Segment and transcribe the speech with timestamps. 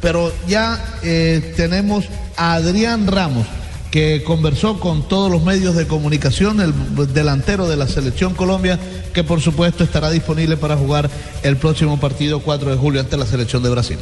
[0.00, 2.04] Pero ya eh, tenemos
[2.36, 3.46] a Adrián Ramos,
[3.90, 6.72] que conversó con todos los medios de comunicación, el
[7.12, 8.78] delantero de la Selección Colombia,
[9.12, 11.10] que por supuesto estará disponible para jugar
[11.42, 13.98] el próximo partido 4 de julio ante la Selección de Brasil.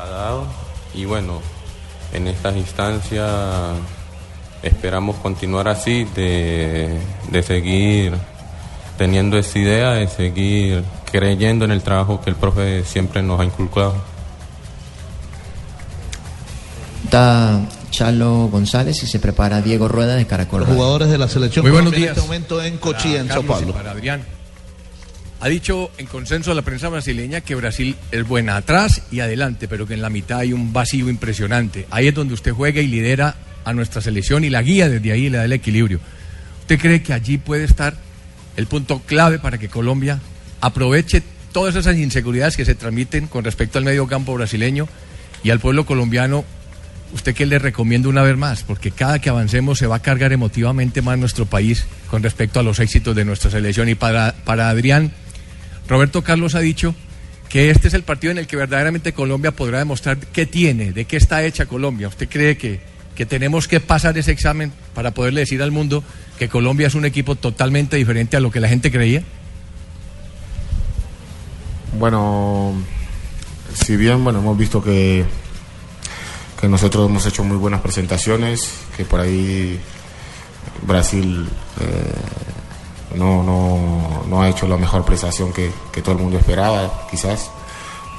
[0.00, 0.46] Ha dado
[0.94, 1.40] y bueno,
[2.12, 3.30] en estas instancias
[4.62, 6.98] esperamos continuar así, de,
[7.30, 8.14] de seguir
[8.96, 13.44] teniendo esa idea, de seguir creyendo en el trabajo que el profe siempre nos ha
[13.44, 13.94] inculcado.
[17.10, 20.60] Da Chalo González y se prepara Diego Rueda de Caracol.
[20.60, 22.16] Los jugadores de la selección Muy buenos Colombia en días.
[22.16, 23.72] este momento en Para Cochilla, en Sao Paulo.
[23.72, 24.22] para Adrián.
[25.40, 29.86] Ha dicho en consenso la prensa brasileña que Brasil es buena atrás y adelante, pero
[29.86, 31.86] que en la mitad hay un vacío impresionante.
[31.90, 35.26] Ahí es donde usted juega y lidera a nuestra selección y la guía desde ahí
[35.26, 36.00] y le da el equilibrio.
[36.62, 37.94] ¿Usted cree que allí puede estar
[38.56, 40.18] el punto clave para que Colombia
[40.60, 41.22] aproveche
[41.52, 44.88] todas esas inseguridades que se transmiten con respecto al medio campo brasileño
[45.44, 46.44] y al pueblo colombiano?
[47.12, 48.62] ¿Usted qué le recomienda una vez más?
[48.62, 52.62] Porque cada que avancemos se va a cargar emotivamente más nuestro país con respecto a
[52.62, 53.88] los éxitos de nuestra selección.
[53.88, 55.12] Y para, para Adrián,
[55.88, 56.94] Roberto Carlos ha dicho
[57.48, 61.06] que este es el partido en el que verdaderamente Colombia podrá demostrar qué tiene, de
[61.06, 62.08] qué está hecha Colombia.
[62.08, 62.80] ¿Usted cree que,
[63.14, 66.04] que tenemos que pasar ese examen para poderle decir al mundo
[66.38, 69.22] que Colombia es un equipo totalmente diferente a lo que la gente creía?
[71.98, 72.74] Bueno,
[73.72, 75.24] si bien bueno hemos visto que,
[76.60, 79.80] que nosotros hemos hecho muy buenas presentaciones, que por ahí
[80.82, 81.48] Brasil
[81.80, 87.06] eh, no, no, no ha hecho la mejor prestación que, que todo el mundo esperaba,
[87.10, 87.50] quizás.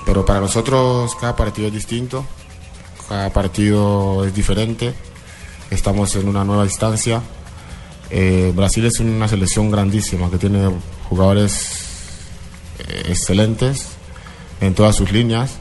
[0.05, 2.25] Pero para nosotros cada partido es distinto,
[3.07, 4.93] cada partido es diferente,
[5.69, 7.21] estamos en una nueva instancia.
[8.09, 10.69] Eh, Brasil es una selección grandísima que tiene
[11.09, 11.69] jugadores
[12.79, 13.89] eh, excelentes
[14.61, 15.59] en todas sus líneas.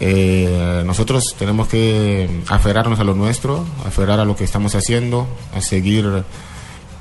[0.00, 5.60] Eh, nosotros tenemos que aferrarnos a lo nuestro, aferrar a lo que estamos haciendo, a
[5.60, 6.24] seguir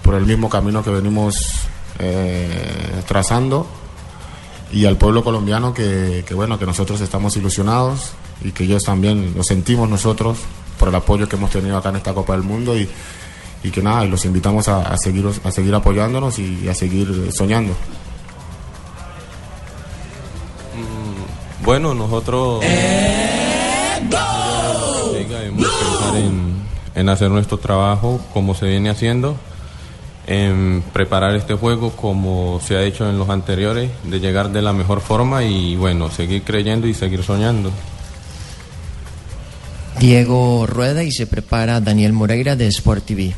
[0.02, 1.38] por el mismo camino que venimos
[2.00, 3.68] eh, trazando
[4.72, 8.14] y al pueblo colombiano que, que, bueno que nosotros estamos ilusionados
[8.44, 10.40] y que ellos también lo sentimos nosotros
[10.80, 12.90] por el apoyo que hemos tenido acá en esta Copa del Mundo y,
[13.68, 17.76] que nada los invitamos a seguir a seguir apoyándonos y a seguir soñando.
[21.68, 22.64] Bueno, nosotros
[25.12, 26.54] debemos pensar en,
[26.96, 29.36] en hacer nuestro trabajo como se viene haciendo,
[30.28, 34.72] en preparar este juego como se ha hecho en los anteriores, de llegar de la
[34.72, 37.74] mejor forma y bueno, seguir creyendo y seguir soñando.
[40.00, 43.34] Diego Rueda y se prepara Daniel Moreira de Sport TV.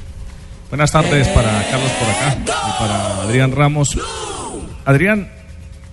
[0.70, 3.98] Buenas tardes para Carlos por acá y para Adrián Ramos.
[4.86, 5.32] Adrián,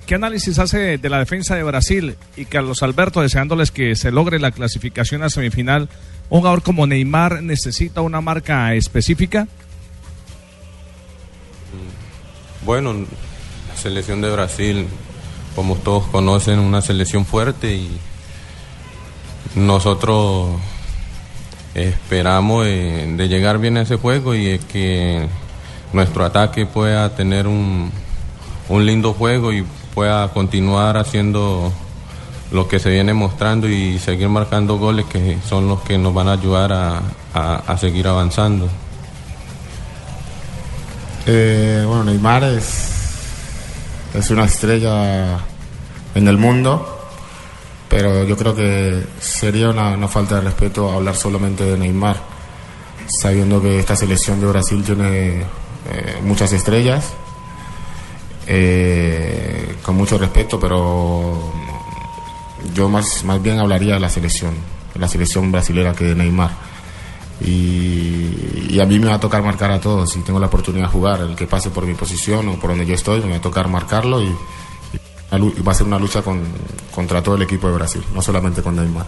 [0.06, 4.38] ¿qué análisis hace de la defensa de Brasil y Carlos Alberto deseándoles que se logre
[4.38, 5.88] la clasificación a semifinal?
[6.30, 9.48] ¿Un jugador como Neymar necesita una marca específica?
[12.64, 14.86] Bueno, la selección de Brasil,
[15.54, 17.98] como todos conocen, una selección fuerte y
[19.56, 20.56] nosotros
[21.74, 25.26] esperamos eh, de llegar bien a ese juego y que
[25.92, 27.90] nuestro ataque pueda tener un,
[28.68, 29.64] un lindo juego y
[29.96, 31.72] pueda continuar haciendo
[32.50, 36.28] lo que se viene mostrando y seguir marcando goles que son los que nos van
[36.28, 37.00] a ayudar a,
[37.32, 38.68] a, seguir avanzando.
[41.24, 42.90] Eh, bueno, Neymar es,
[44.12, 45.38] es una estrella
[46.14, 47.08] en el mundo,
[47.88, 52.18] pero yo creo que sería una, una falta de respeto hablar solamente de Neymar,
[53.22, 57.14] sabiendo que esta selección de Brasil tiene eh, muchas estrellas,
[58.46, 61.52] eh, con mucho respeto, pero
[62.74, 64.54] yo más, más bien hablaría de la selección,
[64.94, 66.50] la selección brasilera que de Neymar.
[67.40, 70.92] Y, a mí me va a tocar marcar a todos si tengo la oportunidad de
[70.92, 71.20] jugar.
[71.20, 73.68] El que pase por mi posición o por donde yo estoy, me va a tocar
[73.68, 74.28] marcarlo y,
[75.32, 76.42] va a ser una lucha con,
[76.94, 79.06] contra todo el equipo de Brasil, no solamente con Neymar.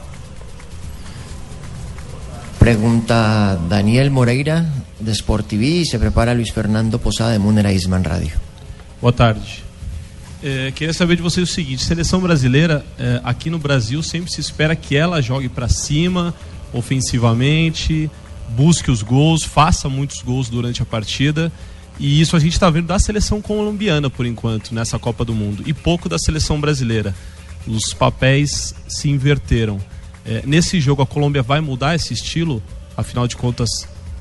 [2.59, 4.67] Pregunta Daniel Moreira
[4.99, 8.48] de Sport TV y se prepara Luis Fernando Posada de Munera Isman Radio.
[9.01, 9.63] Boa tarde.
[10.43, 14.41] É, queria saber de vocês o seguinte: seleção brasileira, é, aqui no Brasil, sempre se
[14.41, 16.35] espera que ela jogue para cima,
[16.73, 18.11] ofensivamente,
[18.51, 21.53] busque os gols, faça muitos gols durante a partida.
[21.97, 25.63] E isso a gente está vendo da seleção colombiana por enquanto, nessa Copa do Mundo,
[25.65, 27.15] e pouco da seleção brasileira.
[27.67, 29.81] Os papéis se inverteram.
[30.25, 32.61] É, nesse jogo, a Colômbia vai mudar esse estilo?
[32.97, 33.69] Afinal de contas,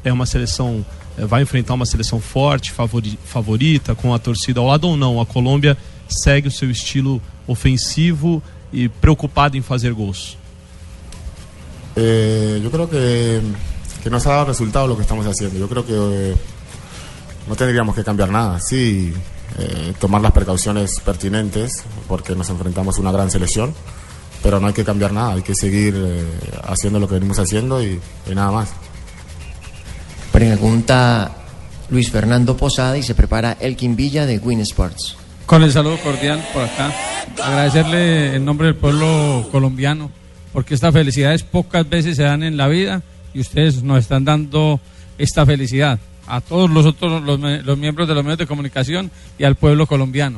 [0.04, 0.86] é uma seleção
[1.26, 5.20] vai enfrentar uma seleção forte, favori- favorita, com a torcida ao lado ou não?
[5.20, 5.78] A Colômbia
[6.08, 8.42] segue o seu estilo ofensivo
[8.72, 10.38] e preocupado em fazer gols?
[11.96, 13.42] Eh, creo que,
[14.04, 15.58] que nos ha dado resultado lo que estamos haciendo.
[15.58, 16.36] Yo creo que eh,
[17.48, 18.60] no tendríamos que cambiar nada.
[18.60, 19.14] Sí,
[19.58, 23.74] eh, tomar las precauciones pertinentes porque nos enfrentamos a una gran selección,
[24.44, 25.34] pero no hay que cambiar nada.
[25.34, 26.24] Hay que seguir eh,
[26.68, 28.00] haciendo lo que venimos haciendo y,
[28.30, 28.70] y nada más.
[30.38, 31.32] Pregunta
[31.90, 35.18] Luis Fernando Posada y se prepara Elkin Villa de Win Sports.
[35.48, 36.94] Con el saludo cordial por acá.
[37.44, 40.12] Agradecerle en nombre del pueblo colombiano,
[40.54, 43.02] porque estas felicidades pocas veces se dan en la vida
[43.34, 44.80] y ustedes nos están dando
[45.18, 45.98] esta felicidad
[46.28, 49.88] a todos los otros los, los miembros de los medios de comunicación y al pueblo
[49.88, 50.38] colombiano.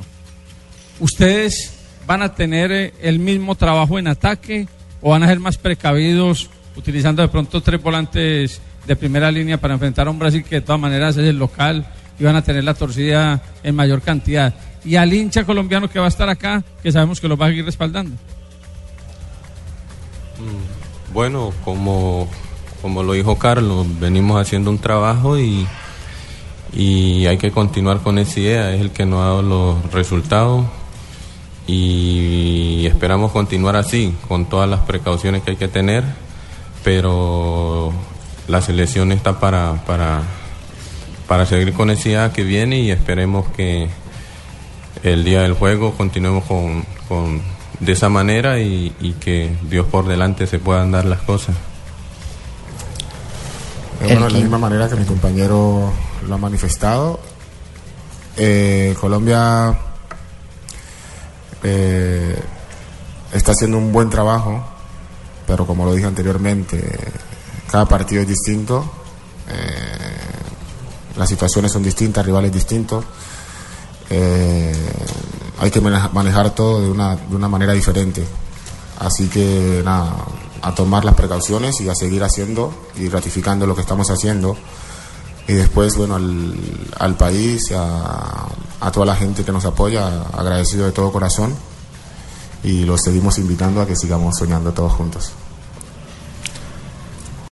[1.01, 1.73] ¿Ustedes
[2.07, 4.65] van a tener eh, el mismo trabajo en ataque
[5.01, 9.73] o van a ser más precavidos utilizando de pronto tres volantes de primera línea para
[9.73, 11.85] enfrentar a un Brasil que de todas maneras es el local
[12.19, 14.53] y van a tener la torcida en mayor cantidad?
[14.83, 17.49] Y al hincha colombiano que va a estar acá, que sabemos que lo va a
[17.49, 18.15] seguir respaldando.
[21.13, 22.27] Bueno, como,
[22.81, 25.67] como lo dijo Carlos, venimos haciendo un trabajo y,
[26.73, 30.65] y hay que continuar con esa idea, es el que nos ha dado los resultados
[31.71, 36.03] y esperamos continuar así, con todas las precauciones que hay que tener,
[36.83, 37.93] pero
[38.49, 40.21] la selección está para, para,
[41.27, 43.87] para seguir con esa idea que viene y esperemos que
[45.03, 47.41] el día del juego continuemos con, con-
[47.79, 51.55] de esa manera y, y que Dios por delante se puedan dar las cosas.
[54.01, 55.93] Eh, bueno, de la misma manera que mi compañero
[56.27, 57.21] lo ha manifestado,
[58.35, 59.77] eh, Colombia
[61.63, 62.37] eh,
[63.33, 64.61] está haciendo un buen trabajo,
[65.47, 66.77] pero como lo dije anteriormente,
[67.71, 68.83] cada partido es distinto,
[69.47, 73.03] eh, las situaciones son distintas, rivales distintos,
[74.09, 74.73] eh,
[75.59, 78.25] hay que maneja- manejar todo de una, de una manera diferente.
[78.99, 80.13] Así que nada,
[80.61, 84.57] a tomar las precauciones y a seguir haciendo y ratificando lo que estamos haciendo.
[85.47, 86.55] Y después, bueno, al,
[86.99, 88.47] al país, a,
[88.79, 91.55] a toda la gente que nos apoya, agradecido de todo corazón.
[92.63, 95.31] Y los seguimos invitando a que sigamos soñando todos juntos.